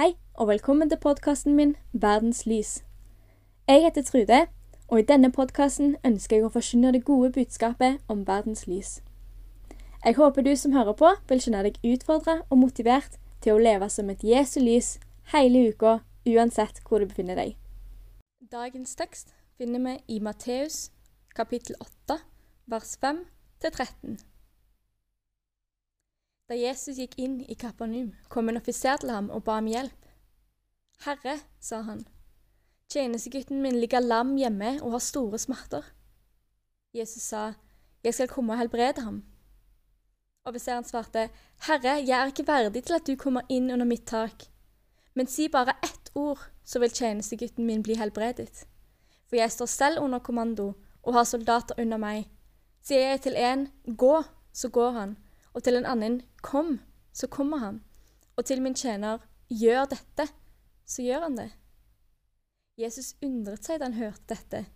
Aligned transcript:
Hei, 0.00 0.14
og 0.34 0.48
velkommen 0.48 0.88
til 0.88 0.96
podkasten 0.98 1.56
min 1.56 1.74
Verdens 1.92 2.46
lys. 2.46 2.84
Jeg 3.68 3.82
heter 3.82 4.02
Trude, 4.02 4.46
og 4.88 4.98
i 4.98 5.02
denne 5.02 5.28
podkasten 5.32 5.90
ønsker 6.08 6.38
jeg 6.38 6.46
å 6.46 6.52
forkynne 6.54 6.92
det 6.96 7.02
gode 7.04 7.28
budskapet 7.34 7.98
om 8.08 8.22
verdens 8.24 8.64
lys. 8.64 9.02
Jeg 10.04 10.16
håper 10.16 10.46
du 10.46 10.54
som 10.56 10.72
hører 10.72 10.96
på, 10.96 11.10
vil 11.28 11.44
kjenne 11.44 11.66
deg 11.66 11.76
utfordra 11.84 12.38
og 12.48 12.62
motivert 12.62 13.20
til 13.44 13.58
å 13.58 13.60
leve 13.60 13.90
som 13.92 14.08
et 14.08 14.24
Jesu 14.24 14.56
lys 14.64 14.94
hele 15.34 15.66
uka, 15.68 15.98
uansett 16.24 16.80
hvor 16.88 17.04
du 17.04 17.10
befinner 17.12 17.36
deg. 17.36 17.52
Dagens 18.40 18.96
tekst 18.96 19.36
finner 19.60 19.84
vi 19.84 20.16
i 20.16 20.24
Matteus 20.24 20.86
kapittel 21.36 21.76
8, 21.76 22.22
vers 22.72 22.96
5 23.04 23.24
13. 23.68 24.29
Da 26.50 26.56
Jesus 26.58 26.96
gikk 26.98 27.12
inn 27.22 27.36
i 27.46 27.54
Kapernaum, 27.54 28.08
kom 28.26 28.48
en 28.50 28.58
offiser 28.58 28.98
til 28.98 29.12
ham 29.14 29.28
og 29.30 29.44
ba 29.46 29.60
om 29.60 29.68
hjelp. 29.70 30.08
Herre, 31.04 31.36
sa 31.62 31.78
han, 31.86 32.00
tjenestegutten 32.90 33.60
min 33.62 33.78
ligger 33.78 34.02
lam 34.02 34.32
hjemme 34.34 34.72
og 34.80 34.96
har 34.96 35.04
store 35.06 35.38
smerter. 35.38 35.86
Jesus 36.92 37.22
sa, 37.30 37.52
Jeg 38.02 38.18
skal 38.18 38.32
komme 38.34 38.56
og 38.56 38.58
helbrede 38.58 39.06
ham. 39.06 39.22
Offiseren 40.44 40.84
svarte, 40.84 41.28
Herre, 41.68 42.00
jeg 42.02 42.18
er 42.18 42.34
ikke 42.34 42.48
verdig 42.48 42.82
til 42.82 42.98
at 42.98 43.06
du 43.06 43.14
kommer 43.14 43.46
inn 43.48 43.70
under 43.70 43.86
mitt 43.86 44.08
tak, 44.10 44.48
men 45.14 45.30
si 45.30 45.46
bare 45.48 45.78
ett 45.86 46.10
ord, 46.18 46.50
så 46.64 46.82
vil 46.82 46.90
tjenestegutten 46.90 47.66
min 47.66 47.86
bli 47.86 47.94
helbredet. 47.94 48.66
For 49.28 49.38
jeg 49.38 49.54
står 49.54 49.70
selv 49.70 50.02
under 50.02 50.18
kommando 50.18 50.72
og 51.02 51.14
har 51.14 51.30
soldater 51.30 51.78
under 51.78 51.96
meg. 51.96 52.26
Sier 52.82 53.12
jeg 53.12 53.26
til 53.28 53.38
en, 53.38 53.68
gå, 53.86 54.22
så 54.52 54.68
går 54.68 54.90
han 54.98 55.18
og 55.54 55.62
til 55.62 55.76
en 55.76 55.86
annen 55.86 56.22
'Kom', 56.42 56.80
så 57.12 57.26
kommer 57.26 57.56
han. 57.56 57.84
Og 58.36 58.44
til 58.44 58.62
min 58.62 58.74
tjener 58.74 59.18
'Gjør 59.50 59.84
dette', 59.84 60.32
så 60.86 61.02
gjør 61.02 61.20
han 61.20 61.36
det. 61.36 61.50
Jesus 62.78 63.16
undret 63.22 63.64
seg 63.64 63.80
da 63.80 63.84
han 63.84 63.94
hørte 63.94 64.22
dette, 64.28 64.66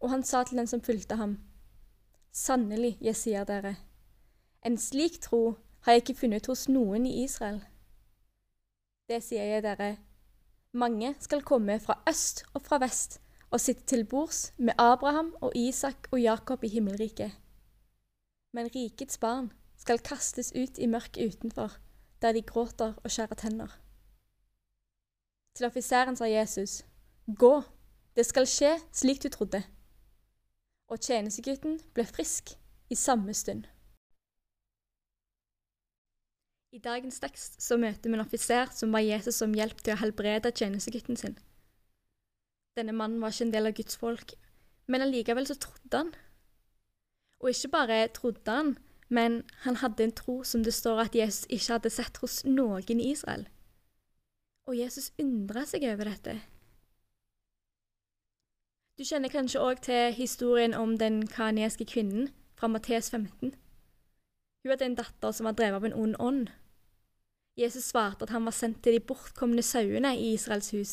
og 0.00 0.10
han 0.10 0.22
sa 0.22 0.44
til 0.44 0.58
den 0.58 0.66
som 0.66 0.80
fulgte 0.80 1.16
ham, 1.16 1.38
Sannelig, 2.32 2.96
jeg 3.00 3.16
sier 3.16 3.44
dere, 3.44 3.76
en 4.64 4.78
slik 4.78 5.20
tro 5.20 5.58
har 5.80 5.92
jeg 5.92 6.02
ikke 6.02 6.20
funnet 6.20 6.46
hos 6.46 6.68
noen 6.68 7.06
i 7.06 7.24
Israel. 7.24 7.60
Det 9.08 9.22
sier 9.22 9.44
jeg 9.44 9.62
dere, 9.62 9.96
mange 10.72 11.14
skal 11.20 11.42
komme 11.42 11.80
fra 11.80 11.98
øst 12.08 12.44
og 12.54 12.62
fra 12.62 12.78
vest 12.78 13.20
og 13.50 13.60
sitte 13.60 13.84
til 13.86 14.04
bords 14.04 14.54
med 14.56 14.72
Abraham 14.78 15.34
og 15.40 15.52
Isak 15.56 16.08
og 16.10 16.22
Jakob 16.22 16.64
i 16.64 16.68
himmelriket. 16.68 17.32
Men 18.52 18.70
rikets 18.74 19.18
barn 19.18 19.52
skal 19.78 20.02
kastes 20.02 20.52
ut 20.54 20.78
i 20.78 20.86
mørket 20.86 21.34
utenfor, 21.34 21.78
der 22.22 22.32
de 22.32 22.42
gråter 22.42 22.94
og 23.02 23.10
skjærer 23.10 23.38
tenner. 23.38 23.78
Til 25.56 25.66
offiseren 25.66 26.16
sa 26.16 26.28
Jesus, 26.30 26.82
Gå, 27.26 27.62
det 28.16 28.24
skal 28.26 28.48
skje 28.48 28.72
slik 28.92 29.22
du 29.22 29.28
trodde. 29.28 29.62
Og 30.88 31.00
tjenestegutten 31.00 31.78
ble 31.94 32.04
frisk 32.08 32.54
i 32.90 32.98
samme 32.98 33.34
stund. 33.34 33.66
I 36.72 36.80
dagens 36.80 37.20
tekst 37.20 37.60
så 37.60 37.76
møter 37.76 38.08
vi 38.08 38.16
en 38.16 38.24
offiser 38.24 38.70
som 38.72 38.94
var 38.96 39.04
Jesus 39.04 39.42
som 39.42 39.52
hjelp 39.52 39.82
til 39.84 39.92
å 39.92 40.00
helbrede 40.00 40.54
tjenestegutten 40.56 41.18
sin. 41.20 41.34
Denne 42.76 42.94
mannen 42.96 43.20
var 43.20 43.34
ikke 43.34 43.44
en 43.50 43.52
del 43.52 43.68
av 43.68 43.76
Guds 43.76 43.98
folk, 44.00 44.32
men 44.88 45.04
allikevel 45.04 45.44
så 45.48 45.58
trodde 45.60 46.00
han. 46.00 46.14
Og 47.44 47.52
ikke 47.52 47.72
bare 47.74 47.98
trodde 48.16 48.56
han, 48.56 48.72
men 49.12 49.42
han 49.66 49.76
hadde 49.82 50.06
en 50.06 50.14
tro 50.16 50.38
som 50.48 50.62
det 50.64 50.72
står 50.72 51.04
at 51.04 51.16
Jesus 51.16 51.44
ikke 51.52 51.74
hadde 51.74 51.92
sett 51.92 52.20
hos 52.22 52.38
noen 52.48 53.00
i 53.00 53.10
Israel. 53.12 53.44
Og 54.64 54.78
Jesus 54.78 55.10
undra 55.20 55.66
seg 55.68 55.84
over 55.90 56.08
dette. 56.08 56.38
Du 58.96 59.04
kjenner 59.04 59.32
kanskje 59.32 59.60
òg 59.60 59.82
til 59.84 60.14
historien 60.16 60.72
om 60.78 60.96
den 61.00 61.26
kaneske 61.28 61.84
kvinnen 61.88 62.30
fra 62.56 62.70
Matteus 62.72 63.10
15. 63.10 63.52
Hun 64.62 64.70
hadde 64.70 64.86
en 64.86 64.98
datter 64.98 65.32
som 65.34 65.48
var 65.48 65.56
drevet 65.58 65.80
av 65.80 65.86
en 65.88 65.96
ond 66.04 66.18
ånd. 66.22 66.50
Jesus 67.58 67.90
svarte 67.90 68.24
at 68.24 68.32
han 68.32 68.46
var 68.48 68.56
sendt 68.56 68.80
til 68.84 68.96
de 68.96 69.04
bortkomne 69.04 69.64
sauene 69.66 70.14
i 70.16 70.32
Israels 70.36 70.70
hus. 70.72 70.92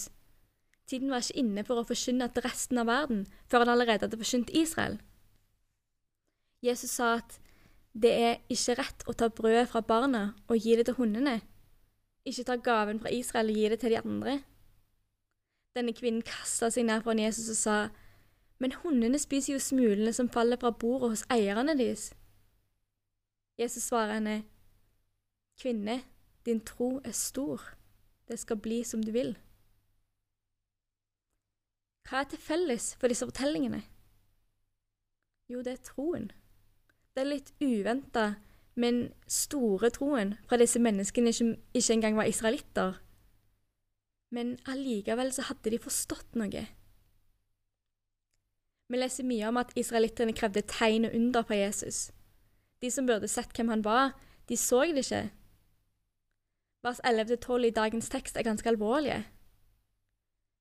Tiden 0.89 1.11
var 1.13 1.21
ikke 1.21 1.39
inne 1.39 1.63
for 1.63 1.79
å 1.79 1.85
forkynne 1.87 2.27
til 2.33 2.43
resten 2.43 2.81
av 2.81 2.89
verden 2.89 3.27
før 3.47 3.63
han 3.63 3.75
allerede 3.75 4.07
hadde 4.07 4.19
forkynt 4.19 4.51
Israel. 4.57 4.97
Jesus 6.65 6.97
sa 6.97 7.19
at 7.21 7.37
det 8.01 8.11
er 8.15 8.35
ikke 8.51 8.77
rett 8.79 9.03
å 9.09 9.13
ta 9.17 9.27
brødet 9.27 9.67
fra 9.71 9.81
barna 9.83 10.21
og 10.47 10.59
gi 10.63 10.75
det 10.79 10.85
til 10.87 10.95
hundene. 10.99 11.39
Ikke 12.27 12.45
ta 12.47 12.55
gaven 12.55 13.01
fra 13.01 13.11
Israel 13.11 13.51
og 13.51 13.57
gi 13.59 13.71
det 13.71 13.79
til 13.81 13.91
de 13.93 13.99
andre. 13.99 14.35
Denne 15.75 15.93
kvinnen 15.95 16.23
kasta 16.25 16.69
seg 16.71 16.87
ned 16.87 17.03
foran 17.03 17.23
Jesus 17.25 17.49
og 17.51 17.59
sa, 17.59 17.77
Men 18.59 18.75
hundene 18.83 19.19
spiser 19.19 19.53
jo 19.53 19.59
smulene 19.59 20.13
som 20.13 20.29
faller 20.29 20.59
fra 20.59 20.71
bordet 20.71 21.09
hos 21.09 21.25
eierne 21.31 21.77
deres. 21.79 22.13
Jesus 23.57 23.83
svarer 23.83 24.13
henne, 24.13 24.43
Kvinne, 25.59 26.01
din 26.45 26.59
tro 26.63 27.01
er 27.03 27.11
stor. 27.11 27.61
Det 28.27 28.39
skal 28.39 28.57
bli 28.57 28.83
som 28.83 29.03
du 29.03 29.11
vil. 29.11 29.37
Hva 32.07 32.21
er 32.23 32.29
til 32.31 32.39
felles 32.39 32.93
for 32.99 33.11
disse 33.11 33.25
fortellingene? 33.27 33.81
Jo, 35.49 35.63
det 35.63 35.73
er 35.73 35.83
troen 35.83 36.31
det 37.19 37.27
litt 37.27 37.51
uventa, 37.61 38.33
men 38.79 39.09
store 39.27 39.91
troen 39.93 40.35
fra 40.47 40.59
disse 40.59 40.79
menneskene 40.79 41.33
som 41.35 41.53
ikke 41.75 41.95
engang 41.97 42.17
var 42.19 42.29
israelitter. 42.31 42.99
Men 44.31 44.57
allikevel 44.69 45.33
så 45.33 45.47
hadde 45.49 45.73
de 45.73 45.81
forstått 45.81 46.37
noe. 46.39 46.65
Vi 48.89 48.97
leser 48.97 49.27
mye 49.27 49.49
om 49.49 49.59
at 49.61 49.73
israelittene 49.77 50.33
krevde 50.37 50.65
tegn 50.65 51.09
og 51.09 51.17
under 51.17 51.45
på 51.45 51.57
Jesus. 51.57 52.09
De 52.81 52.89
som 52.93 53.05
burde 53.09 53.29
sett 53.29 53.51
hvem 53.57 53.69
han 53.73 53.83
var, 53.85 54.15
de 54.49 54.57
så 54.57 54.85
det 54.87 55.03
ikke. 55.03 55.27
Vers 56.85 57.01
11-12 57.05 57.67
i 57.67 57.75
dagens 57.75 58.09
tekst 58.09 58.37
er 58.39 58.47
ganske 58.47 58.69
alvorlige. 58.69 59.25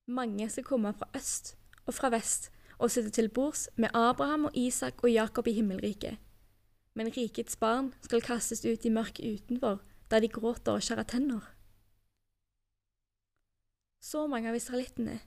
Mange 0.09 0.49
skal 0.49 0.67
komme 0.67 0.93
fra 0.93 1.07
øst 1.15 1.55
og 1.85 1.93
fra 1.93 2.09
vest 2.13 2.51
og 2.77 2.91
sitte 2.91 3.09
til 3.09 3.29
bords 3.29 3.69
med 3.75 3.89
Abraham 3.93 4.49
og 4.49 4.57
Isak 4.57 5.03
og 5.03 5.13
Jakob 5.13 5.47
i 5.47 5.53
himmelriket 5.53 6.17
men 6.93 7.11
rikets 7.17 7.55
barn 7.55 7.93
skal 8.01 8.21
kastes 8.21 8.65
ut 8.65 8.85
i 8.85 8.89
mørket 8.93 9.25
utenfor, 9.25 9.81
der 10.11 10.19
de 10.19 10.27
gråter 10.27 10.71
og 10.71 10.83
skjærer 10.83 11.03
tenner. 11.03 11.45
Så 14.01 14.27
mange 14.27 14.49
av 14.49 14.55
israelittene, 14.55 15.19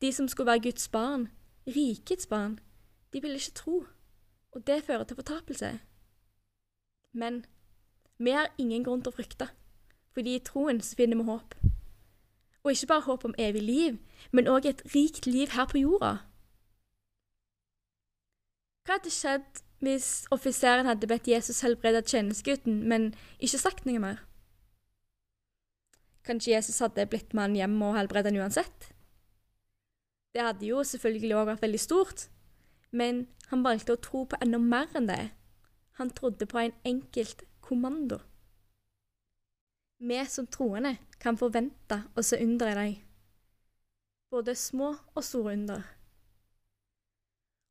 de 0.00 0.12
som 0.12 0.28
skulle 0.28 0.50
være 0.50 0.62
Guds 0.68 0.88
barn, 0.88 1.28
rikets 1.66 2.26
barn, 2.26 2.58
de 3.12 3.22
ville 3.22 3.40
ikke 3.40 3.56
tro, 3.56 3.84
og 4.52 4.66
det 4.66 4.84
fører 4.84 5.04
til 5.04 5.16
fortapelse. 5.16 5.78
Men 7.12 7.44
vi 8.18 8.30
har 8.30 8.54
ingen 8.58 8.84
grunn 8.84 9.02
til 9.02 9.12
å 9.12 9.16
frykte, 9.16 9.48
fordi 10.12 10.36
i 10.36 10.44
troen 10.44 10.80
så 10.84 10.96
finner 10.98 11.18
vi 11.18 11.28
håp. 11.28 11.54
Og 12.64 12.72
ikke 12.72 12.90
bare 12.90 13.06
håp 13.06 13.24
om 13.24 13.36
evig 13.38 13.62
liv, 13.62 13.98
men 14.32 14.48
òg 14.50 14.66
et 14.68 14.82
rikt 14.94 15.26
liv 15.26 15.54
her 15.54 15.68
på 15.70 15.80
jorda. 15.80 16.18
Hva 18.84 18.98
hadde 18.98 19.12
skjedd 19.12 19.62
hvis 19.84 20.26
offiseren 20.34 20.88
hadde 20.88 21.06
bedt 21.06 21.28
Jesus 21.30 21.62
helbrede 21.62 22.02
tjenestegutten, 22.02 22.80
men 22.90 23.12
ikke 23.38 23.60
sagt 23.60 23.86
noe 23.86 24.02
mer? 24.02 24.22
Kanskje 26.26 26.56
Jesus 26.56 26.80
hadde 26.82 27.06
blitt 27.08 27.32
med 27.32 27.46
han 27.46 27.56
hjem 27.56 27.76
og 27.86 27.94
helbredet 27.96 28.32
han 28.32 28.42
uansett? 28.42 28.90
Det 30.34 30.42
hadde 30.44 30.66
jo 30.66 30.82
selvfølgelig 30.84 31.36
òg 31.38 31.46
vært 31.52 31.62
veldig 31.64 31.80
stort, 31.80 32.26
men 32.90 33.26
han 33.48 33.62
valgte 33.64 33.94
å 33.94 34.02
tro 34.02 34.24
på 34.28 34.40
enda 34.44 34.60
mer 34.60 34.90
enn 34.98 35.08
det. 35.08 35.22
Han 35.98 36.10
trodde 36.14 36.46
på 36.46 36.60
en 36.60 36.74
enkelt 36.86 37.46
kommando. 37.64 38.20
Vi 39.98 40.18
som 40.30 40.46
troende 40.46 40.96
kan 41.18 41.38
forvente 41.38 42.02
å 42.14 42.22
se 42.22 42.38
under 42.42 42.70
i 42.70 42.76
deg, 42.78 42.98
både 44.30 44.54
små 44.54 44.92
og 45.14 45.24
store 45.26 45.56
under. 45.56 45.86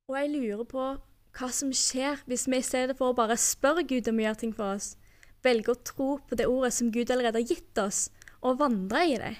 Og 0.07 0.17
jeg 0.17 0.33
lurer 0.33 0.67
på 0.67 0.87
hva 1.37 1.49
som 1.53 1.73
skjer 1.75 2.23
hvis 2.25 2.47
vi 2.49 2.59
i 2.59 2.65
stedet 2.65 2.97
for 2.97 3.11
å 3.11 3.17
bare 3.17 3.37
spørre 3.39 3.85
Gud 3.87 4.09
om 4.09 4.19
å 4.19 4.25
gjøre 4.25 4.41
ting 4.41 4.53
for 4.57 4.77
oss, 4.77 4.95
velger 5.45 5.75
å 5.75 5.83
tro 5.85 6.09
på 6.27 6.37
det 6.39 6.47
ordet 6.49 6.73
som 6.75 6.89
Gud 6.93 7.11
allerede 7.13 7.41
har 7.41 7.51
gitt 7.53 7.81
oss, 7.81 8.07
og 8.41 8.59
vandre 8.61 9.03
i 9.05 9.17
det. 9.21 9.35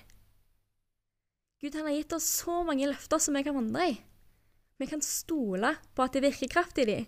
Gud 1.62 1.76
han 1.78 1.88
har 1.90 1.98
gitt 1.98 2.14
oss 2.14 2.28
så 2.44 2.62
mange 2.66 2.90
løfter 2.90 3.22
som 3.22 3.38
vi 3.38 3.44
kan 3.46 3.58
vandre 3.58 3.90
i. 3.92 3.98
Vi 4.78 4.90
kan 4.90 5.02
stole 5.02 5.74
på 5.98 6.06
at 6.06 6.14
det 6.14 6.22
virker 6.26 6.52
kraft 6.54 6.78
i 6.78 6.86
dem. 6.86 7.08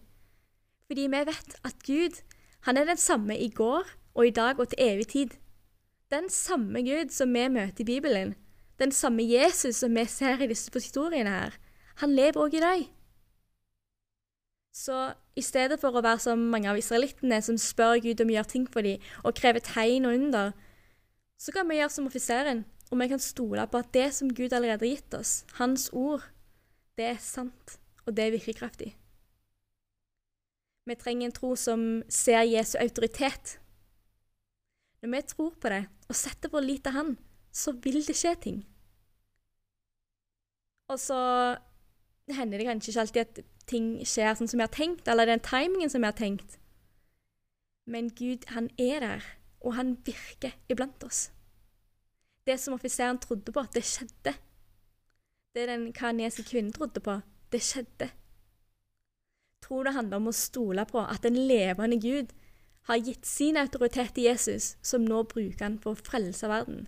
Fordi 0.90 1.06
vi 1.06 1.24
vet 1.30 1.58
at 1.70 1.86
Gud 1.86 2.22
han 2.66 2.78
er 2.78 2.90
den 2.90 2.98
samme 2.98 3.38
i 3.38 3.50
går 3.54 3.86
og 4.18 4.26
i 4.26 4.34
dag 4.36 4.60
og 4.60 4.72
til 4.72 4.82
evig 4.82 5.08
tid. 5.14 5.36
Den 6.10 6.30
samme 6.34 6.82
Gud 6.82 7.14
som 7.14 7.34
vi 7.34 7.46
møter 7.48 7.86
i 7.86 7.86
Bibelen, 7.86 8.34
den 8.82 8.92
samme 8.92 9.24
Jesus 9.24 9.84
som 9.84 9.94
vi 9.96 10.06
ser 10.10 10.42
i 10.42 10.50
disse 10.50 10.74
historiene 10.74 11.30
her, 11.30 11.60
han 12.02 12.16
lever 12.16 12.42
òg 12.42 12.58
i 12.58 12.64
deg. 12.64 12.88
Så 14.76 15.14
i 15.36 15.42
stedet 15.42 15.80
for 15.82 15.96
å 15.96 16.04
være 16.06 16.22
som 16.24 16.50
mange 16.52 16.70
av 16.70 16.78
israelittene 16.78 17.42
som 17.42 17.58
spør 17.58 18.02
Gud 18.04 18.22
om 18.22 18.30
å 18.30 18.36
gjøre 18.38 18.54
ting 18.54 18.68
for 18.70 18.86
dem, 18.86 19.02
og 19.24 19.38
krever 19.40 19.64
tegn 19.66 20.08
og 20.08 20.18
under, 20.20 20.52
så 21.40 21.56
kan 21.56 21.70
vi 21.70 21.80
gjøre 21.80 21.96
som 21.96 22.10
offiseren 22.10 22.66
og 22.90 22.98
vi 22.98 23.10
kan 23.12 23.22
stole 23.22 23.66
på 23.70 23.82
at 23.84 23.92
det 23.94 24.08
som 24.18 24.32
Gud 24.34 24.54
allerede 24.54 24.86
har 24.86 24.96
gitt 24.96 25.14
oss, 25.14 25.44
Hans 25.60 25.90
ord, 25.94 26.26
det 26.98 27.06
er 27.14 27.22
sant, 27.22 27.78
og 28.06 28.16
det 28.18 28.26
er 28.26 28.34
virkekraftig. 28.34 28.96
Vi 30.90 30.98
trenger 30.98 31.30
en 31.30 31.36
tro 31.36 31.54
som 31.60 31.84
ser 32.10 32.42
Jesu 32.50 32.80
autoritet. 32.82 33.60
Når 35.02 35.12
vi 35.14 35.22
tror 35.30 35.54
på 35.62 35.70
det 35.70 35.84
og 36.10 36.18
setter 36.18 36.50
vår 36.50 36.66
lit 36.66 36.84
til 36.84 36.96
Han, 36.98 37.12
så 37.54 37.76
vil 37.78 38.02
det 38.08 38.18
skje 38.18 38.34
ting. 38.42 38.58
Og 40.90 40.98
så 40.98 41.20
hender 42.34 42.58
det 42.58 42.66
kanskje 42.66 42.90
ikke 42.92 43.04
alltid 43.06 43.22
at 43.22 43.44
ting 43.70 43.92
skjer 44.08 44.36
sånn 44.36 44.50
som 44.50 44.60
vi 44.60 44.66
har 44.66 44.74
tenkt, 44.74 45.08
eller 45.08 45.30
den 45.30 45.44
timingen 45.46 45.92
som 45.92 46.04
vi 46.04 46.10
har 46.10 46.18
tenkt. 46.18 46.58
Men 47.90 48.12
Gud, 48.14 48.46
han 48.54 48.70
er 48.78 49.02
der, 49.06 49.26
og 49.62 49.76
han 49.78 49.96
virker 50.06 50.56
iblant 50.70 51.04
oss. 51.04 51.30
Det 52.46 52.58
som 52.60 52.74
offiseren 52.74 53.20
trodde 53.22 53.54
på, 53.54 53.64
det 53.74 53.86
skjedde. 53.86 54.36
Det 55.54 55.66
den 55.70 55.90
kanesiske 55.94 56.50
kvinnen 56.52 56.74
trodde 56.74 57.02
på, 57.04 57.20
det 57.52 57.62
skjedde. 57.66 58.10
Tror 59.66 59.84
det 59.86 59.94
handler 59.94 60.22
om 60.22 60.30
å 60.32 60.36
stole 60.36 60.86
på 60.90 61.02
at 61.02 61.26
en 61.26 61.38
levende 61.50 62.00
Gud 62.02 62.32
har 62.90 63.02
gitt 63.02 63.26
sin 63.26 63.58
autoritet 63.58 64.16
til 64.16 64.30
Jesus, 64.30 64.76
som 64.82 65.06
nå 65.06 65.24
bruker 65.30 65.66
han 65.66 65.78
for 65.82 65.94
å 65.94 66.08
frelse 66.10 66.50
verden. 66.50 66.88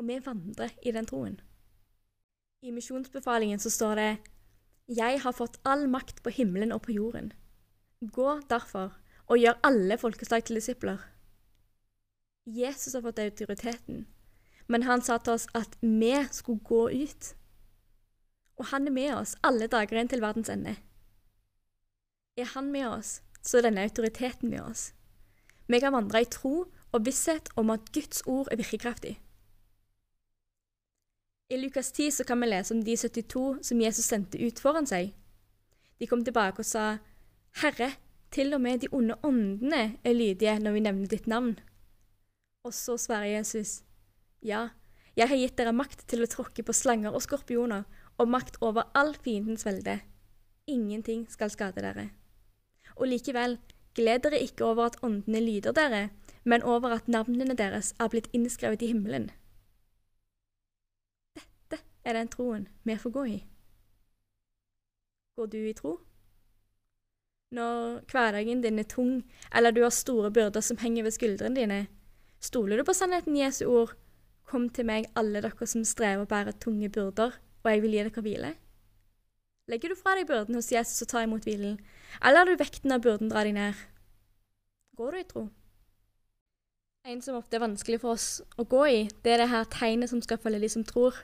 Og 0.00 0.08
vi 0.08 0.18
vandrer 0.24 0.74
i 0.82 0.92
den 0.92 1.08
troen. 1.08 1.38
I 2.62 2.72
misjonsbefalingen 2.74 3.60
så 3.62 3.70
står 3.72 4.00
det 4.00 4.10
Jeg 4.88 5.20
har 5.22 5.32
fått 5.32 5.60
all 5.64 5.86
makt 5.88 6.22
på 6.22 6.30
himmelen 6.34 6.72
og 6.74 6.82
på 6.86 6.96
jorden. 6.96 7.32
Gå 8.02 8.40
derfor 8.50 8.96
og 9.30 9.38
gjør 9.38 9.60
alle 9.62 9.98
folkeslag 9.98 10.44
til 10.44 10.58
disipler. 10.58 10.98
Jesus 12.46 12.94
har 12.94 13.04
fått 13.04 13.20
autoriteten, 13.22 14.06
men 14.66 14.82
han 14.82 15.02
sa 15.02 15.20
til 15.22 15.36
oss 15.36 15.46
at 15.54 15.76
vi 15.80 16.14
skulle 16.34 16.64
gå 16.66 16.88
ut. 16.90 17.34
Og 18.58 18.66
han 18.72 18.86
er 18.86 18.96
med 18.96 19.14
oss 19.14 19.36
alle 19.46 19.70
dager 19.70 20.00
inn 20.00 20.10
til 20.10 20.22
verdens 20.24 20.50
ende. 20.50 20.74
Er 22.36 22.50
han 22.54 22.72
med 22.72 22.88
oss, 22.88 23.20
så 23.42 23.58
er 23.58 23.68
denne 23.68 23.86
autoriteten 23.86 24.50
med 24.50 24.62
oss. 24.64 24.90
Vi 25.68 25.78
kan 25.80 25.94
vandre 25.94 26.22
i 26.22 26.28
tro 26.28 26.66
og 26.92 27.06
visshet 27.06 27.48
om 27.56 27.70
at 27.70 27.92
Guds 27.94 28.26
ord 28.26 28.50
er 28.50 28.58
virkekraftig. 28.58 29.20
I 31.52 31.56
Lukas 31.58 31.92
10 31.92 32.10
så 32.10 32.24
kan 32.24 32.40
vi 32.40 32.46
lese 32.46 32.74
om 32.74 32.84
de 32.84 32.96
72 32.96 33.58
som 33.62 33.80
Jesus 33.80 34.06
sendte 34.08 34.38
ut 34.40 34.60
foran 34.60 34.86
seg. 34.88 35.10
De 36.00 36.06
kom 36.08 36.22
tilbake 36.24 36.62
og 36.62 36.64
sa, 36.64 36.84
Herre, 37.60 37.90
til 38.32 38.54
og 38.56 38.62
med 38.64 38.80
de 38.80 38.88
onde 38.88 39.18
åndene 39.20 39.82
er 40.00 40.16
lydige 40.16 40.54
når 40.64 40.72
vi 40.72 40.84
nevner 40.86 41.10
ditt 41.10 41.28
navn. 41.28 41.58
Og 42.64 42.72
så 42.72 42.96
svarer 42.96 43.34
Jesus, 43.34 43.82
Ja, 44.40 44.70
jeg 45.12 45.28
har 45.28 45.36
gitt 45.36 45.58
dere 45.58 45.74
makt 45.76 46.06
til 46.08 46.24
å 46.24 46.30
tråkke 46.30 46.64
på 46.64 46.72
slanger 46.72 47.12
og 47.12 47.20
skorpioner, 47.26 47.84
og 48.16 48.32
makt 48.32 48.56
over 48.64 48.88
all 48.96 49.12
fiendens 49.12 49.66
velde. 49.68 49.98
Ingenting 50.66 51.26
skal 51.28 51.52
skade 51.52 51.84
dere. 51.84 52.08
Og 52.96 53.12
likevel, 53.12 53.58
gled 53.92 54.24
dere 54.24 54.40
ikke 54.40 54.64
over 54.64 54.88
at 54.88 54.98
åndene 55.04 55.44
lyder 55.44 55.76
dere, 55.76 56.08
men 56.48 56.64
over 56.64 56.96
at 56.96 57.12
navnene 57.12 57.60
deres 57.60 57.92
er 58.00 58.08
blitt 58.08 58.32
innskrevet 58.32 58.80
i 58.80 58.94
himmelen 58.94 59.28
er 62.04 62.18
den 62.18 62.30
troen 62.30 62.66
vi 62.84 62.96
får 62.98 63.14
gå 63.14 63.24
i. 63.30 63.38
Går 65.36 65.46
du 65.52 65.58
i 65.64 65.74
tro? 65.76 65.96
Når 67.52 68.02
hverdagen 68.08 68.62
din 68.64 68.80
er 68.80 68.88
tung, 68.88 69.22
eller 69.54 69.72
du 69.72 69.82
har 69.82 69.92
store 69.92 70.30
byrder 70.32 70.60
som 70.64 70.78
henger 70.80 71.04
ved 71.04 71.14
skuldrene 71.16 71.56
dine, 71.56 71.80
stoler 72.40 72.80
du 72.80 72.84
på 72.84 72.94
sannheten 72.96 73.36
Jesu 73.36 73.66
ord? 73.68 73.94
Kom 74.48 74.68
til 74.68 74.88
meg, 74.88 75.08
alle 75.16 75.40
dere 75.44 75.66
som 75.68 75.84
strever 75.84 76.24
og 76.24 76.28
bærer 76.28 76.56
tunge 76.60 76.88
byrder, 76.92 77.38
og 77.62 77.70
jeg 77.70 77.82
vil 77.82 77.96
gi 77.96 78.02
dere 78.02 78.24
hvile. 78.24 78.52
Legger 79.68 79.92
du 79.92 79.96
fra 79.96 80.16
deg 80.18 80.26
byrden 80.28 80.56
hos 80.58 80.72
Jesus 80.72 81.04
og 81.04 81.12
tar 81.12 81.26
imot 81.28 81.44
hvilen, 81.46 81.78
eller 82.20 82.40
lar 82.40 82.48
du 82.48 82.56
vekten 82.60 82.92
av 82.92 83.04
byrden 83.04 83.30
dra 83.32 83.44
deg 83.46 83.56
ned? 83.56 83.84
Går 84.96 85.12
du 85.12 85.20
i 85.20 85.28
tro? 85.28 85.44
En 87.08 87.22
som 87.22 87.36
ofte 87.36 87.56
er 87.56 87.64
vanskelig 87.64 88.00
for 88.02 88.14
oss 88.14 88.42
å 88.60 88.64
gå 88.68 88.82
i, 88.86 88.98
det 89.24 89.32
er 89.34 89.42
det 89.42 89.52
her 89.52 89.68
tegnet 89.70 90.10
som 90.12 90.20
skal 90.22 90.40
følge 90.40 90.60
de 90.62 90.72
som 90.72 90.84
tror 90.86 91.16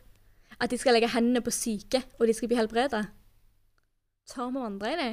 at 0.57 0.71
de 0.71 0.79
skal 0.81 0.97
legge 0.97 1.11
hendene 1.13 1.43
på 1.45 1.55
syke, 1.55 2.03
og 2.19 2.27
de 2.27 2.35
skal 2.35 2.51
bli 2.51 2.59
helbredet? 2.59 3.05
Tar 4.29 4.51
vi 4.55 4.65
andre 4.65 4.93
i 4.93 4.97
det? 5.01 5.13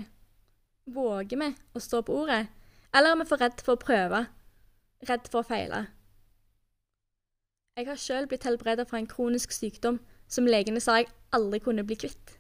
Våger 0.96 1.40
vi 1.42 1.52
å 1.76 1.82
stå 1.82 2.02
på 2.06 2.16
ordet, 2.24 2.48
eller 2.96 3.12
er 3.12 3.20
vi 3.22 3.28
for 3.30 3.42
redd 3.42 3.62
for 3.66 3.76
å 3.76 3.82
prøve, 3.82 4.26
redd 5.10 5.30
for 5.32 5.42
å 5.42 5.48
feile? 5.48 5.86
Jeg 7.76 7.90
har 7.90 8.00
sjøl 8.00 8.28
blitt 8.32 8.46
helbredet 8.48 8.88
fra 8.88 9.02
en 9.02 9.10
kronisk 9.12 9.52
sykdom 9.52 10.00
som 10.32 10.48
legene 10.48 10.80
sa 10.80 11.02
jeg 11.02 11.10
aldri 11.36 11.60
kunne 11.64 11.84
bli 11.84 11.98
kvitt. 12.00 12.38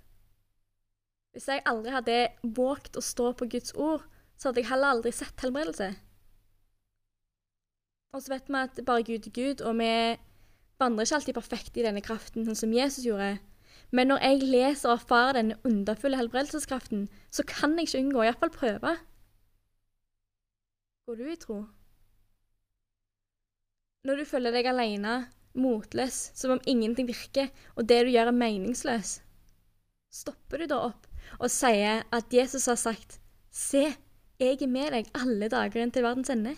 Hvis 1.36 1.50
jeg 1.51 1.65
aldri 1.68 1.92
hadde 1.92 2.19
våget 2.56 2.95
å 2.95 3.03
stå 3.03 3.33
på 3.36 3.50
Guds 3.51 3.74
ord, 3.75 4.06
så 4.39 4.50
hadde 4.50 4.63
jeg 4.63 4.69
heller 4.69 4.95
aldri 4.95 5.12
sett 5.12 5.42
helbredelse. 5.44 5.89
Og 8.15 8.24
så 8.24 8.31
vet 8.31 8.47
vi 8.47 8.62
at 8.62 8.80
bare 8.88 9.03
Gud 9.03 9.27
er 9.27 9.36
Gud, 9.36 9.62
og 9.68 9.75
vi 9.81 9.92
vandrer 10.81 11.07
ikke 11.07 11.19
alltid 11.19 11.38
perfekt 11.38 11.77
i 11.77 11.86
denne 11.86 12.04
kraften, 12.04 12.45
sånn 12.48 12.57
som 12.60 12.74
Jesus 12.75 13.06
gjorde. 13.07 13.38
Men 13.95 14.10
når 14.10 14.24
jeg 14.24 14.50
leser 14.50 14.89
og 14.89 14.98
erfarer 14.98 15.38
denne 15.38 15.57
underfulle 15.68 16.19
helbredelseskraften, 16.19 17.07
så 17.31 17.45
kan 17.48 17.77
jeg 17.77 17.89
ikke 17.89 18.01
unngå 18.01 18.22
å 18.22 18.25
iallfall 18.27 18.54
prøve. 18.54 18.95
Går 21.06 21.19
du 21.22 21.25
i 21.30 21.39
tro? 21.39 21.60
Når 24.06 24.22
du 24.22 24.27
føler 24.30 24.54
deg 24.54 24.68
alene, 24.69 25.16
motløs, 25.57 26.31
som 26.38 26.56
om 26.56 26.63
ingenting 26.68 27.07
virker, 27.10 27.51
og 27.75 27.88
det 27.89 28.04
du 28.06 28.12
gjør 28.13 28.31
er 28.31 28.38
meningsløs, 28.38 29.19
stopper 30.13 30.62
du 30.62 30.69
da 30.71 30.81
opp 30.92 31.07
og 31.39 31.50
sier 31.51 32.04
at 32.13 32.33
Jesus 32.33 32.68
har 32.69 32.80
sagt, 32.80 33.19
Se, 33.56 33.88
jeg 34.42 34.57
er 34.60 34.68
med 34.68 34.92
deg 34.92 35.10
alle 35.16 35.48
dager 35.50 35.80
inn 35.80 35.94
til 35.95 36.04
verdens 36.04 36.31
ende? 36.33 36.57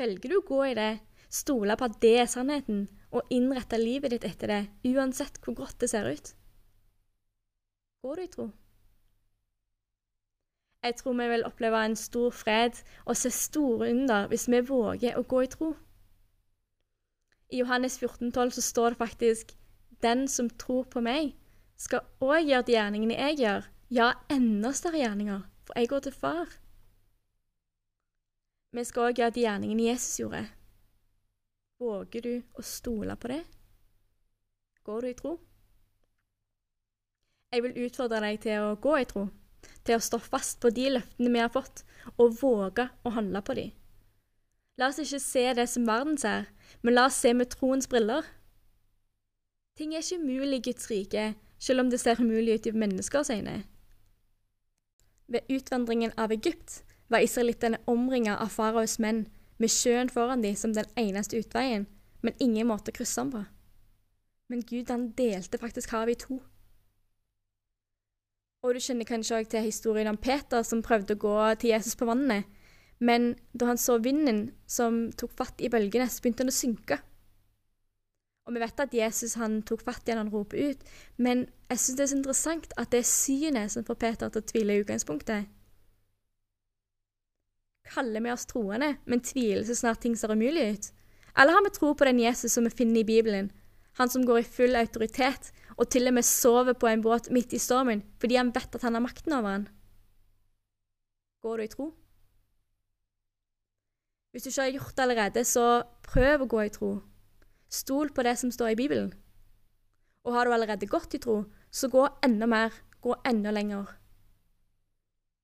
Velger 0.00 0.32
du 0.32 0.38
å 0.38 0.46
gå 0.48 0.60
i 0.70 0.76
det 0.78 0.92
stole 1.32 1.76
på 1.78 1.88
at 1.88 2.00
det 2.04 2.16
er 2.20 2.28
sannheten, 2.30 2.86
og 3.12 3.28
innrette 3.32 3.78
livet 3.80 4.12
ditt 4.12 4.24
etter 4.28 4.50
det, 4.50 4.62
uansett 4.92 5.38
hvor 5.44 5.56
godt 5.56 5.80
det 5.80 5.90
ser 5.92 6.08
ut? 6.08 6.34
Går 8.02 8.18
du 8.18 8.22
i 8.22 8.32
tro? 8.32 8.50
Jeg 10.82 10.96
tror 10.98 11.14
vi 11.14 11.28
vil 11.30 11.44
oppleve 11.46 11.84
en 11.86 11.96
stor 11.96 12.30
fred 12.34 12.80
og 13.04 13.16
se 13.16 13.30
store 13.30 13.90
under 13.92 14.26
hvis 14.32 14.48
vi 14.50 14.60
våger 14.66 15.18
å 15.18 15.22
gå 15.22 15.44
i 15.44 15.50
tro. 15.52 15.68
I 17.52 17.60
Johannes 17.60 17.98
14, 18.00 18.32
12 18.32 18.50
så 18.56 18.64
står 18.66 18.88
det 18.88 18.98
faktisk 18.98 19.52
den 20.02 20.26
som 20.28 20.48
tror 20.50 20.88
på 20.90 21.02
meg, 21.04 21.36
skal 21.78 22.02
òg 22.24 22.48
gjøre 22.48 22.66
de 22.66 22.74
gjerningene 22.74 23.18
jeg 23.18 23.38
gjør, 23.44 23.68
ja, 23.92 24.08
enda 24.32 24.72
større 24.74 24.98
gjerninger, 24.98 25.44
for 25.66 25.78
jeg 25.78 25.90
går 25.92 26.02
til 26.06 26.16
far. 26.16 26.56
Vi 28.72 28.84
skal 28.88 29.10
òg 29.10 29.20
gjøre 29.20 29.36
de 29.36 29.46
gjerningene 29.46 29.86
Jesus 29.92 30.18
gjorde. 30.18 30.42
Våger 31.82 32.22
du 32.22 32.34
å 32.54 32.62
stole 32.62 33.16
på 33.18 33.26
det? 33.32 33.40
Går 34.86 35.02
du 35.02 35.08
i 35.08 35.14
tro? 35.18 35.30
Jeg 37.50 37.64
vil 37.64 37.80
utfordre 37.88 38.20
deg 38.22 38.38
til 38.44 38.68
å 38.68 38.76
gå 38.84 38.92
i 39.00 39.08
tro, 39.10 39.24
til 39.82 39.98
å 39.98 40.04
stå 40.06 40.20
fast 40.22 40.60
på 40.62 40.70
de 40.70 40.92
løftene 40.92 41.32
vi 41.34 41.42
har 41.42 41.50
fått, 41.50 41.82
og 42.22 42.36
våge 42.38 42.86
å 43.02 43.14
handle 43.16 43.42
på 43.42 43.58
dem. 43.58 43.74
La 44.78 44.92
oss 44.92 45.02
ikke 45.02 45.20
se 45.24 45.44
det 45.58 45.66
som 45.74 45.88
verden 45.90 46.14
ser, 46.22 46.46
men 46.86 46.94
la 46.94 47.08
oss 47.10 47.18
se 47.18 47.34
med 47.34 47.50
troens 47.56 47.90
briller. 47.90 48.30
Ting 49.74 49.96
er 49.96 50.06
ikke 50.06 50.22
umulig 50.22 50.62
i 50.62 50.66
Guds 50.70 50.86
rike, 50.92 51.28
selv 51.58 51.82
om 51.82 51.90
det 51.90 51.98
ser 52.04 52.22
umulig 52.22 52.60
ut 52.60 52.70
i 52.70 52.76
menneskers 52.78 53.34
øyne. 53.34 53.64
Ved 55.26 55.50
utvandringen 55.50 56.14
av 56.14 56.30
Egypt 56.30 56.84
var 57.10 57.26
israelittene 57.26 57.82
omringet 57.90 58.38
av 58.38 58.54
faraos 58.54 59.00
menn 59.02 59.26
med 59.58 59.72
sjøen 59.72 60.10
foran 60.12 60.42
dem 60.44 60.56
som 60.56 60.74
den 60.74 60.88
eneste 60.98 61.40
utveien, 61.40 61.86
men 62.22 62.38
ingen 62.40 62.68
måte 62.70 62.92
å 62.92 62.96
krysse 62.96 63.20
den 63.20 63.32
på. 63.34 63.42
Men 64.52 64.64
Gud 64.68 64.90
han 64.92 65.10
delte 65.18 65.60
faktisk 65.60 65.94
havet 65.96 66.16
i 66.16 66.24
to. 66.26 66.40
Og 68.62 68.76
du 68.76 68.82
kjenner 68.82 69.08
kanskje 69.08 69.40
òg 69.40 69.48
til 69.50 69.64
historien 69.66 70.10
om 70.10 70.18
Peter 70.20 70.62
som 70.66 70.84
prøvde 70.86 71.16
å 71.16 71.22
gå 71.22 71.36
til 71.58 71.72
Jesus 71.72 71.96
på 71.98 72.06
vannet, 72.06 72.46
men 73.02 73.32
da 73.58 73.72
han 73.72 73.80
så 73.80 73.96
vinden 73.98 74.52
som 74.70 75.08
tok 75.18 75.32
fatt 75.34 75.62
i 75.64 75.70
bølgene, 75.72 76.06
så 76.06 76.22
begynte 76.22 76.44
han 76.44 76.52
å 76.52 76.54
synke. 76.54 77.00
Og 78.46 78.54
vi 78.54 78.62
vet 78.62 78.84
at 78.84 78.94
Jesus 78.94 79.34
han 79.38 79.60
tok 79.66 79.82
fatt 79.86 80.06
i 80.06 80.14
han 80.14 80.28
og 80.28 80.36
roper 80.36 80.70
ut, 80.70 80.86
men 81.18 81.46
jeg 81.70 81.80
syns 81.82 81.98
det 81.98 82.04
er 82.04 82.12
så 82.12 82.18
interessant 82.20 82.78
at 82.78 82.94
det 82.94 83.02
er 83.02 83.10
synet 83.10 83.74
som 83.74 83.86
får 83.86 83.98
Peter 84.04 84.30
til 84.30 84.42
å 84.42 84.48
tvile 84.52 84.76
i 84.76 84.84
utgangspunktet 84.84 85.50
kaller 87.88 88.22
vi 88.24 88.32
oss 88.32 88.46
troende, 88.46 88.96
men 89.04 89.22
tviler 89.24 89.64
så 89.66 89.76
snart 89.78 90.02
ting 90.02 90.14
ser 90.16 90.32
umulig 90.32 90.68
ut? 90.74 90.90
Eller 91.36 91.56
har 91.56 91.64
vi 91.64 91.72
tro 91.74 91.94
på 91.94 92.06
den 92.08 92.20
Jesus 92.20 92.52
som 92.52 92.64
vi 92.68 92.74
finner 92.74 93.00
i 93.00 93.08
Bibelen, 93.08 93.50
han 93.98 94.08
som 94.08 94.24
går 94.26 94.40
i 94.40 94.48
full 94.48 94.76
autoritet 94.76 95.52
og 95.76 95.88
til 95.92 96.08
og 96.08 96.14
med 96.16 96.24
sover 96.24 96.76
på 96.76 96.88
en 96.88 97.02
båt 97.04 97.30
midt 97.32 97.52
i 97.52 97.60
stormen 97.60 98.04
fordi 98.20 98.38
han 98.40 98.52
vet 98.54 98.76
at 98.76 98.84
han 98.86 98.96
har 98.96 99.04
makten 99.04 99.34
over 99.36 99.56
han? 99.56 99.66
Går 101.42 101.56
du 101.56 101.64
i 101.64 101.72
tro? 101.72 101.88
Hvis 104.32 104.46
du 104.46 104.48
ikke 104.48 104.62
har 104.62 104.76
gjort 104.76 104.96
det 104.96 105.02
allerede, 105.04 105.42
så 105.44 105.64
prøv 106.06 106.44
å 106.44 106.48
gå 106.48 106.62
i 106.64 106.72
tro. 106.72 106.92
Stol 107.68 108.12
på 108.14 108.24
det 108.24 108.38
som 108.40 108.52
står 108.54 108.72
i 108.72 108.78
Bibelen. 108.78 109.10
Og 110.24 110.32
har 110.32 110.46
du 110.46 110.54
allerede 110.54 110.88
gått 110.88 111.16
i 111.18 111.20
tro, 111.20 111.42
så 111.68 111.90
gå 111.92 112.06
enda 112.24 112.48
mer, 112.48 112.72
gå 113.04 113.16
enda 113.28 113.52
lenger. 113.52 113.90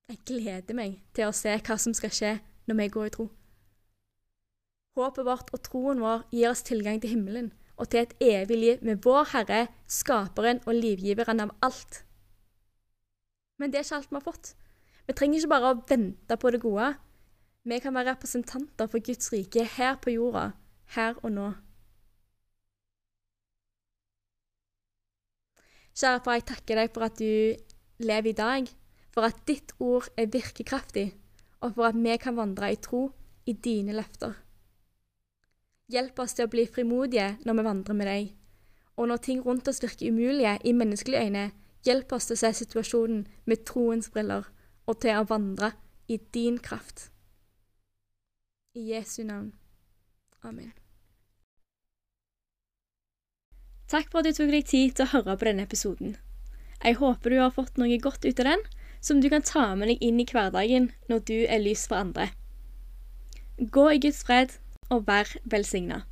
Jeg 0.08 0.22
gleder 0.24 0.72
meg 0.72 0.94
til 1.12 1.28
å 1.28 1.34
se 1.36 1.52
hva 1.52 1.74
som 1.76 1.92
skal 1.92 2.12
skje 2.14 2.30
når 2.68 2.76
vi 2.78 2.84
går 2.94 3.08
i 3.10 3.12
tro. 3.12 3.26
Håpet 4.96 5.26
vårt 5.28 5.50
og 5.52 5.60
troen 5.66 6.00
vår 6.00 6.22
gir 6.32 6.48
oss 6.48 6.64
tilgang 6.64 7.02
til 7.02 7.12
himmelen 7.12 7.50
og 7.76 7.90
til 7.92 8.06
et 8.06 8.14
evig 8.24 8.56
liv 8.56 8.80
med 8.88 9.02
vår 9.04 9.28
Herre, 9.34 9.66
skaperen 9.84 10.62
og 10.64 10.78
livgiveren 10.80 11.44
av 11.44 11.52
alt. 11.62 12.00
Men 13.60 13.70
det 13.70 13.82
er 13.82 13.84
ikke 13.84 14.00
alt 14.00 14.08
vi 14.08 14.16
har 14.16 14.26
fått. 14.30 14.50
Vi 15.04 15.18
trenger 15.18 15.42
ikke 15.42 15.52
bare 15.52 15.74
å 15.74 15.78
vente 15.92 16.40
på 16.40 16.54
det 16.56 16.62
gode. 16.64 16.88
Vi 17.68 17.80
kan 17.84 17.94
være 17.94 18.14
representanter 18.14 18.88
for 18.88 19.04
Guds 19.04 19.28
rike 19.34 19.68
her 19.76 20.00
på 20.00 20.16
jorda, 20.16 20.48
her 20.96 21.20
og 21.20 21.36
nå. 21.36 21.52
Kjære 25.98 26.24
far, 26.24 26.40
jeg 26.40 26.48
takker 26.48 26.80
deg 26.80 26.92
for 26.96 27.06
at 27.06 27.20
du 27.20 28.04
lever 28.08 28.32
i 28.32 28.38
dag, 28.40 28.68
for 29.18 29.26
at 29.26 29.38
ditt 29.50 29.72
ord 29.82 30.06
er 30.14 30.28
virkekraftig, 30.30 31.08
og 31.58 31.72
for 31.74 31.88
at 31.88 31.96
vi 31.98 32.12
kan 32.22 32.36
vandre 32.38 32.68
i 32.70 32.76
tro 32.78 33.08
i 33.50 33.52
dine 33.52 33.96
løfter. 33.96 34.36
Hjelp 35.90 36.20
oss 36.22 36.36
til 36.38 36.46
å 36.46 36.52
bli 36.52 36.68
frimodige 36.70 37.32
når 37.42 37.58
vi 37.58 37.64
vandrer 37.66 37.98
med 37.98 38.06
deg, 38.06 38.28
og 38.94 39.10
når 39.10 39.24
ting 39.26 39.40
rundt 39.42 39.66
oss 39.66 39.82
virker 39.82 40.14
umulige 40.14 40.52
i 40.62 40.76
menneskelige 40.76 41.24
øyne, 41.26 41.44
hjelp 41.82 42.14
oss 42.14 42.30
til 42.30 42.38
å 42.38 42.42
se 42.44 42.52
situasjonen 42.60 43.26
med 43.50 43.66
troens 43.66 44.06
briller 44.14 44.46
og 44.86 45.00
til 45.02 45.18
å 45.18 45.26
vandre 45.26 45.72
i 46.06 46.20
din 46.34 46.62
kraft. 46.62 47.08
I 48.78 48.86
Jesu 48.92 49.24
navn. 49.26 49.50
Amen. 50.46 50.70
Takk 53.90 54.12
for 54.12 54.22
at 54.22 54.30
du 54.30 54.36
tok 54.36 54.54
deg 54.54 54.70
tid 54.70 54.94
til 54.94 55.08
å 55.08 55.12
høre 55.16 55.34
på 55.34 55.50
denne 55.50 55.66
episoden. 55.66 56.18
Jeg 56.84 57.02
håper 57.02 57.34
du 57.34 57.40
har 57.42 57.56
fått 57.56 57.82
noe 57.82 57.98
godt 57.98 58.22
ut 58.22 58.38
av 58.44 58.52
den, 58.52 58.68
som 59.00 59.20
du 59.20 59.28
kan 59.32 59.44
ta 59.44 59.74
med 59.74 59.92
deg 59.92 60.04
inn 60.04 60.20
i 60.20 60.26
hverdagen 60.28 60.90
når 61.10 61.24
du 61.30 61.36
er 61.46 61.62
lys 61.62 61.86
for 61.90 62.00
andre. 62.00 62.30
Gå 63.58 63.88
i 63.94 64.00
Guds 64.02 64.22
fred 64.26 64.58
og 64.90 65.06
vær 65.08 65.30
velsigna. 65.44 66.04